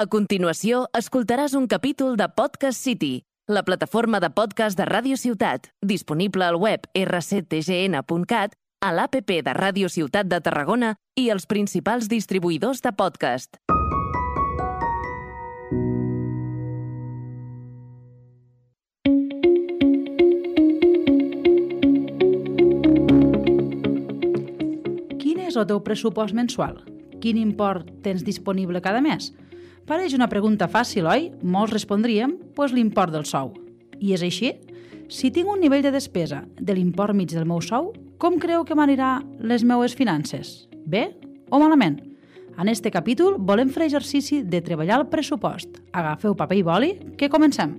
[0.00, 3.18] A continuació, escoltaràs un capítol de Podcast City,
[3.52, 9.90] la plataforma de podcast de Ràdio Ciutat, disponible al web rctgn.cat, a l'APP de Ràdio
[9.92, 13.60] Ciutat de Tarragona i els principals distribuïdors de podcast.
[25.20, 26.80] Quin és el teu pressupost mensual?
[27.20, 29.28] Quin import tens disponible cada mes?
[29.90, 31.24] Pareix una pregunta fàcil, oi?
[31.42, 33.48] Molts respondríem, pues l'import del sou.
[33.98, 34.52] I és així?
[35.10, 37.88] Si tinc un nivell de despesa de l'import mig del meu sou,
[38.22, 40.68] com creu que m'anirà les meues finances?
[40.86, 41.08] Bé
[41.50, 41.98] o malament?
[42.54, 45.82] En este capítol volem fer exercici de treballar el pressupost.
[45.90, 47.74] Agafeu paper i boli, que comencem.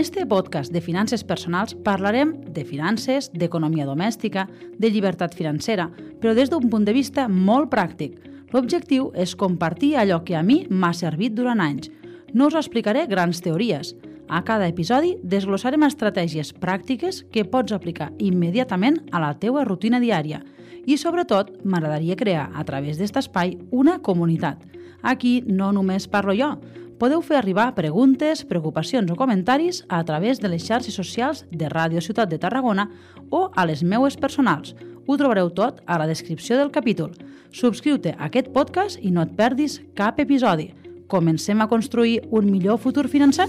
[0.00, 4.46] Este podcast de finances personals parlarem de finances, d'economia domèstica,
[4.80, 5.90] de llibertat financera,
[6.22, 8.14] però des d'un punt de vista molt pràctic.
[8.54, 11.90] L'objectiu és compartir allò que a mi m'ha servit durant anys.
[12.32, 13.92] No us explicaré grans teories.
[14.28, 20.40] A cada episodi desglossarem estratègies pràctiques que pots aplicar immediatament a la teua rutina diària.
[20.86, 24.64] I, sobretot, m'agradaria crear, a través d'aquest espai, una comunitat.
[25.02, 26.54] Aquí no només parlo jo,
[27.00, 32.02] podeu fer arribar preguntes, preocupacions o comentaris a través de les xarxes socials de Ràdio
[32.04, 32.90] Ciutat de Tarragona
[33.30, 34.74] o a les meues personals.
[35.08, 37.16] Ho trobareu tot a la descripció del capítol.
[37.56, 40.74] Subscriu-te a aquest podcast i no et perdis cap episodi.
[41.08, 43.48] Comencem a construir un millor futur financer?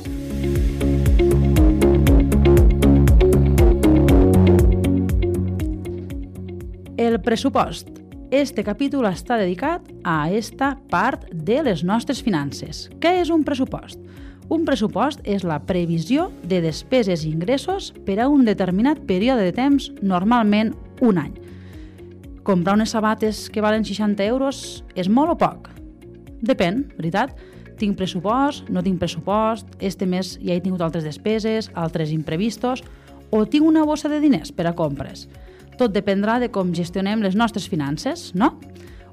[6.95, 8.00] El pressupost.
[8.31, 12.85] Este capítol està dedicat a esta part de les nostres finances.
[13.03, 13.99] Què és un pressupost?
[14.47, 19.51] Un pressupost és la previsió de despeses i ingressos per a un determinat període de
[19.51, 20.71] temps, normalment
[21.03, 21.35] un any.
[22.47, 24.63] Comprar unes sabates que valen 60 euros
[24.95, 25.67] és molt o poc?
[26.39, 27.35] Depèn, veritat?
[27.83, 32.79] Tinc pressupost, no tinc pressupost, este mes ja he tingut altres despeses, altres imprevistos,
[33.27, 35.27] o tinc una bossa de diners per a compres?
[35.81, 38.51] Tot dependrà de com gestionem les nostres finances, no?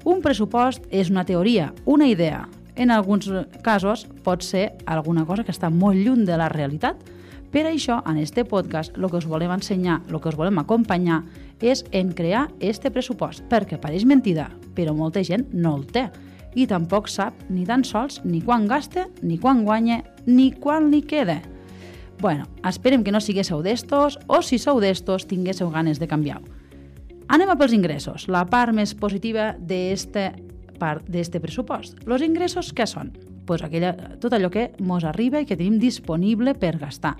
[0.05, 2.43] Un pressupost és una teoria, una idea.
[2.77, 3.25] En alguns
[3.65, 7.01] casos pot ser alguna cosa que està molt lluny de la realitat.
[7.49, 11.23] Per això, en este podcast, el que us volem ensenyar, el que us volem acompanyar,
[11.57, 16.05] és en crear este pressupost, perquè pareix mentida, però molta gent no el té
[16.53, 21.01] i tampoc sap ni tan sols ni quan gasta, ni quan guanya, ni quan li
[21.01, 21.41] queda.
[22.19, 26.43] Bueno, esperem que no siguéssiu d'estos o si sou d'estos tinguéssiu ganes de canviar-ho.
[27.31, 30.33] Anem a pels ingressos, la part més positiva d'este
[30.79, 32.01] part d'este pressupost.
[32.03, 33.13] Els ingressos què són?
[33.47, 37.15] Pues aquella, tot allò que mos arriba i que tenim disponible per gastar.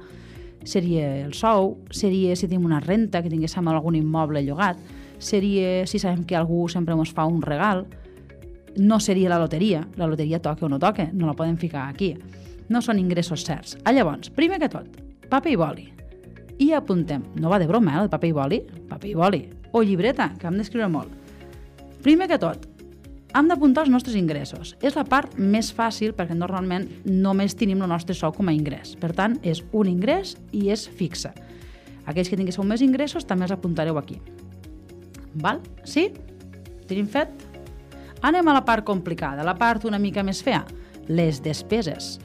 [0.67, 4.79] Seria el sou, seria si tenim una renta, que tinguéssim algun immoble llogat,
[5.19, 7.85] seria si sabem que algú sempre ens fa un regal,
[8.77, 12.15] no seria la loteria, la loteria toca o no toca, no la podem ficar aquí.
[12.69, 13.77] No són ingressos certs.
[13.83, 14.99] Ah, llavors, primer que tot,
[15.29, 15.87] paper i boli.
[16.59, 18.59] I apuntem, no va de broma, eh, el paper i boli,
[18.89, 21.13] paper i boli, o llibreta, que hem d'escriure molt.
[22.03, 22.67] Primer que tot,
[23.35, 24.75] hem d'apuntar els nostres ingressos.
[24.81, 28.95] És la part més fàcil perquè normalment només tenim el nostre sou com a ingrés.
[28.99, 31.33] Per tant, és un ingrés i és fixa.
[32.09, 34.17] Aquells que tinguéssiu més ingressos també els apuntareu aquí.
[35.37, 35.61] Val?
[35.85, 36.09] Sí?
[36.89, 37.29] Tenim fet?
[38.25, 40.65] Anem a la part complicada, la part una mica més fea,
[41.07, 42.17] les despeses.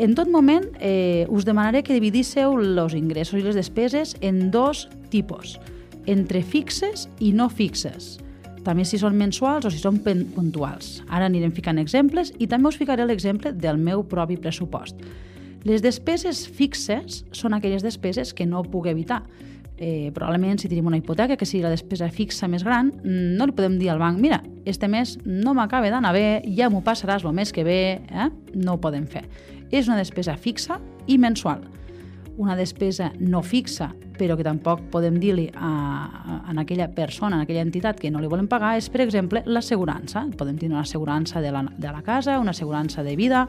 [0.00, 4.86] En tot moment eh, us demanaré que dividísseu els ingressos i les despeses en dos
[5.12, 5.58] tipus,
[6.08, 8.16] entre fixes i no fixes
[8.64, 11.00] també si són mensuals o si són puntuals.
[11.08, 15.00] Ara anirem ficant exemples i també us ficaré l'exemple del meu propi pressupost.
[15.64, 19.22] Les despeses fixes són aquelles despeses que no puc evitar.
[19.80, 23.56] Eh, probablement si tenim una hipoteca que sigui la despesa fixa més gran, no li
[23.56, 27.32] podem dir al banc mira, este mes no m'acaba d'anar bé, ja m'ho passaràs el
[27.32, 28.28] mes que ve, eh?
[28.54, 29.24] no ho podem fer.
[29.72, 30.76] És una despesa fixa
[31.08, 31.64] i mensual
[32.40, 37.44] una despesa no fixa, però que tampoc podem dir-li a, a, a aquella persona, a
[37.44, 40.24] aquella entitat que no li volen pagar, és, per exemple, l'assegurança.
[40.40, 43.44] Podem tenir una assegurança de la, de la casa, una assegurança de vida,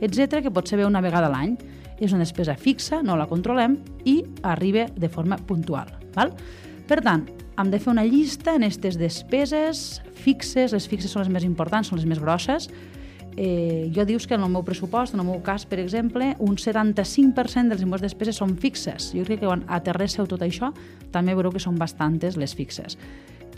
[0.00, 1.56] etc que pot ser bé una vegada a l'any.
[1.98, 3.74] És una despesa fixa, no la controlem
[4.06, 5.90] i arriba de forma puntual.
[6.14, 6.30] Val?
[6.86, 7.24] Per tant,
[7.58, 11.90] hem de fer una llista en aquestes despeses fixes, les fixes són les més importants,
[11.90, 12.68] són les més grosses,
[13.38, 16.56] eh, jo dius que en el meu pressupost, en el meu cas, per exemple, un
[16.58, 19.12] 75% dels impostos despeses són fixes.
[19.14, 20.72] Jo crec que quan aterresseu tot això,
[21.14, 22.98] també veureu que són bastantes les fixes.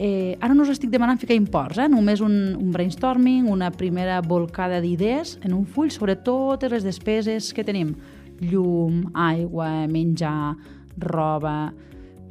[0.00, 1.84] Eh, ara no us estic demanant ficar imports, eh?
[1.92, 7.50] només un, un brainstorming, una primera volcada d'idees en un full sobre totes les despeses
[7.52, 7.90] que tenim.
[8.40, 10.54] Llum, aigua, menjar,
[11.04, 11.74] roba,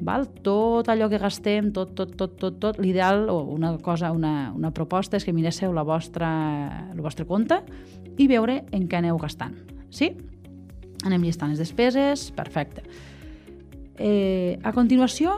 [0.02, 0.26] val?
[0.42, 4.74] tot allò que gastem, tot, tot, tot, tot, tot l'ideal o una cosa, una, una
[4.74, 6.32] proposta és que miréssiu la vostra,
[6.90, 7.62] el vostre compte
[8.18, 9.54] i veure en què aneu gastant.
[9.94, 10.16] Sí?
[11.06, 12.82] Anem llistant les despeses, perfecte.
[14.02, 15.38] Eh, a continuació,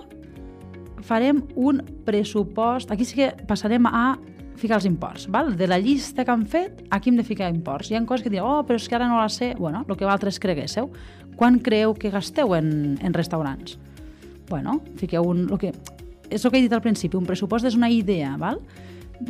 [1.12, 2.92] farem un pressupost.
[2.92, 4.16] Aquí sí que passarem a
[4.62, 5.28] ficar els imports.
[5.32, 5.56] Val?
[5.58, 7.92] De la llista que han fet, aquí hem de ficar imports.
[7.92, 9.54] Hi ha coses que diuen, oh, però és que ara no la sé.
[9.60, 10.92] Bueno, el que vosaltres creguéssiu.
[11.36, 13.78] Quan creu que gasteu en, en restaurants?
[14.50, 15.48] Bueno, fiqueu un...
[15.50, 15.74] Lo que,
[16.30, 18.62] és el que he dit al principi, un pressupost és una idea, val?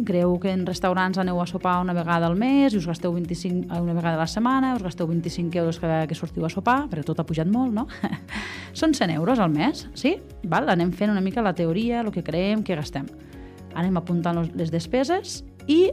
[0.06, 3.66] Creu que en restaurants aneu a sopar una vegada al mes i us gasteu 25,
[3.68, 6.86] eh, una vegada a la setmana, us gasteu 25 euros cada que sortiu a sopar,
[6.90, 7.88] perquè tot ha pujat molt, no?
[8.80, 10.16] Són 100 euros al mes, sí?
[10.44, 10.70] Val?
[10.72, 13.10] Anem fent una mica la teoria, el que creiem que gastem
[13.76, 15.86] anem apuntant les despeses i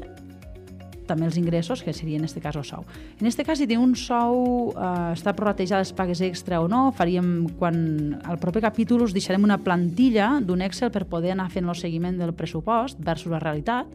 [1.08, 2.84] també els ingressos, que seria en aquest cas el sou.
[3.18, 6.88] En aquest cas, si té un sou, eh, està prorratejat les pagues extra o no,
[6.92, 11.68] faríem, quan al proper capítol us deixarem una plantilla d'un Excel per poder anar fent
[11.68, 13.90] el seguiment del pressupost versus la realitat,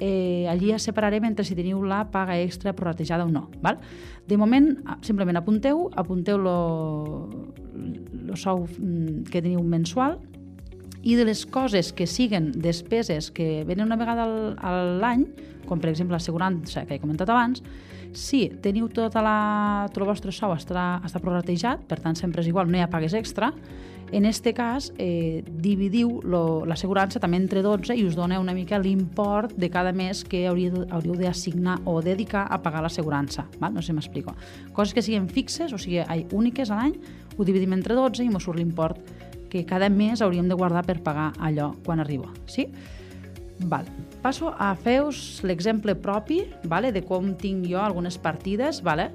[0.00, 3.48] eh, allí ja separarem entre si teniu la paga extra prorratejada o no.
[3.62, 3.78] Val?
[4.26, 10.18] De moment, simplement apunteu, apunteu el sou mm, que teniu mensual,
[11.04, 14.24] i de les coses que siguen despeses que venen una vegada
[14.56, 15.26] a l'any,
[15.68, 17.62] com per exemple l'assegurança que he comentat abans,
[18.14, 19.38] si teniu tota la,
[19.92, 22.90] tot el vostre sou està, està prorratejat, per tant sempre és igual, no hi ha
[22.92, 23.52] pagues extra,
[24.14, 26.20] en aquest cas eh, dividiu
[26.68, 30.84] l'assegurança també entre 12 i us dona una mica l'import de cada mes que hauríeu,
[30.94, 33.48] hauríeu d'assignar o dedicar a pagar l'assegurança.
[33.58, 34.36] No sé si m'explico.
[34.72, 36.94] Coses que siguin fixes, o sigui, úniques a l'any,
[37.34, 39.00] ho dividim entre 12 i mos surt l'import
[39.54, 42.32] que cada mes hauríem de guardar per pagar allò quan arriba.
[42.50, 42.66] Sí?
[43.70, 43.86] Val.
[44.18, 48.82] Passo a fer-vos l'exemple propi vale, de com tinc jo algunes partides.
[48.82, 49.12] Vale?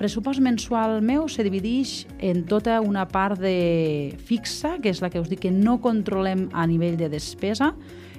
[0.00, 5.20] pressupost mensual meu se divideix en tota una part de fixa, que és la que
[5.20, 7.74] us dic que no controlem a nivell de despesa.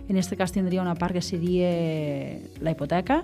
[0.06, 1.71] En aquest cas tindria una part que seria
[2.62, 3.24] la hipoteca,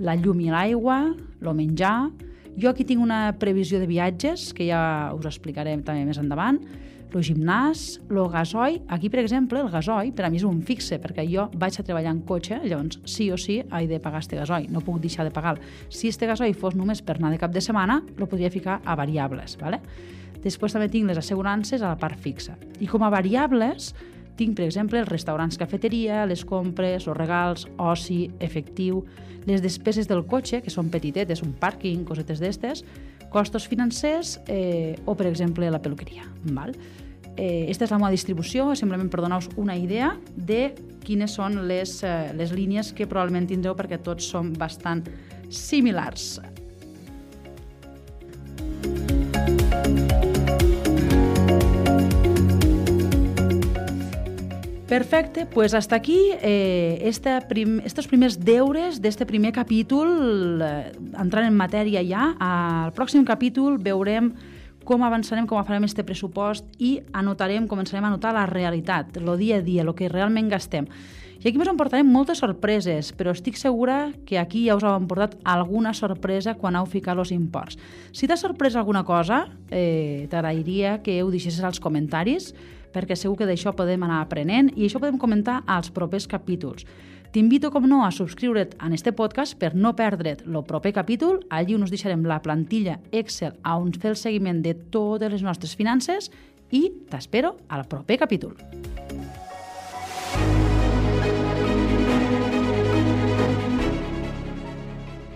[0.00, 2.10] la llum i l'aigua, el menjar...
[2.52, 6.58] Jo aquí tinc una previsió de viatges, que ja us explicaré també més endavant,
[7.18, 8.80] el gimnàs, el gasoi.
[8.88, 11.84] Aquí, per exemple, el gasoi per a mi és un fixe, perquè jo vaig a
[11.86, 15.26] treballar en cotxe, llavors sí o sí he de pagar este gasoi, no puc deixar
[15.28, 15.62] de pagar-lo.
[15.88, 18.96] Si este gasoi fos només per anar de cap de setmana, lo podria ficar a
[18.96, 19.58] variables.
[19.60, 19.82] ¿vale?
[20.42, 22.56] Després també tinc les assegurances a la part fixa.
[22.80, 23.92] I com a variables,
[24.36, 29.04] tinc, per exemple, els restaurants cafeteria, les compres, els regals, oci, efectiu,
[29.46, 32.84] les despeses del cotxe, que són petitetes, un pàrquing, cosetes d'estes,
[33.32, 36.26] costos financers eh, o, per exemple, la peluqueria.
[36.52, 36.74] Val?
[37.36, 42.02] Eh, esta és la meva distribució, simplement per donar-vos una idea de quines són les,
[42.04, 45.06] eh, les línies que probablement tindreu perquè tots són bastant
[45.48, 46.40] similars.
[54.92, 61.48] Perfecte, pues hasta aquí eh, esta prim estos primers deures d'este primer capítol, eh, entrant
[61.48, 62.34] en matèria ja.
[62.36, 64.34] Al pròxim capítol veurem
[64.84, 69.58] com avançarem, com farem este pressupost i anotarem, començarem a anotar la realitat, el dia
[69.58, 70.88] a dia, el que realment gastem.
[71.42, 75.34] I aquí ens emportarem moltes sorpreses, però estic segura que aquí ja us heu emportat
[75.42, 77.80] alguna sorpresa quan heu ficat els imports.
[78.14, 82.52] Si t'ha sorprès alguna cosa, eh, t'agrairia que ho deixessis als comentaris,
[82.94, 86.86] perquè segur que d'això podem anar aprenent i això podem comentar als propers capítols.
[87.32, 91.38] T'invito, com no, a subscriure't en este podcast per no perdre't el proper capítol.
[91.48, 96.28] Allí us deixarem la plantilla Excel on fer el seguiment de totes les nostres finances
[96.68, 98.52] i t'espero al proper capítol.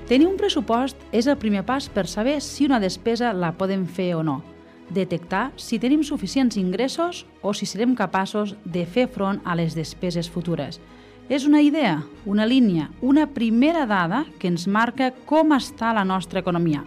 [0.07, 4.13] Tenir un pressupost és el primer pas per saber si una despesa la podem fer
[4.21, 4.43] o no
[4.91, 10.29] detectar si tenim suficients ingressos o si serem capaços de fer front a les despeses
[10.31, 10.79] futures.
[11.29, 16.39] És una idea, una línia, una primera dada que ens marca com està la nostra
[16.39, 16.85] economia.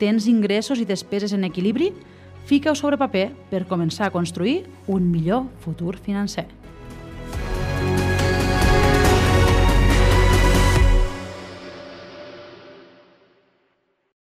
[0.00, 1.90] Tens ingressos i despeses en equilibri?
[2.48, 6.46] Fica-ho sobre paper per començar a construir un millor futur financer.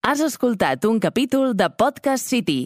[0.02, 2.66] Has escoltat un capítol de Podcast City,